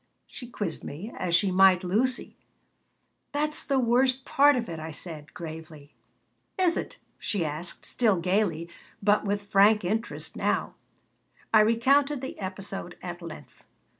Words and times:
she 0.25 0.47
quizzed 0.47 0.83
me 0.83 1.11
as 1.15 1.35
she 1.35 1.51
might 1.51 1.83
Lucy 1.83 2.35
"That's 3.33 3.63
the 3.63 3.77
worst 3.77 4.25
part 4.25 4.55
of 4.55 4.67
it," 4.67 4.79
I 4.79 4.89
said, 4.89 5.31
gravely 5.35 5.93
"Is 6.57 6.75
it?" 6.75 6.97
she 7.19 7.45
asked, 7.45 7.85
still 7.85 8.17
gaily, 8.19 8.67
but 9.03 9.25
with 9.25 9.43
frank 9.43 9.85
interest 9.85 10.35
now 10.35 10.73
I 11.53 11.59
recounted 11.61 12.21
the 12.21 12.39
episode 12.39 12.97
at 13.03 13.21
length. 13.21 13.67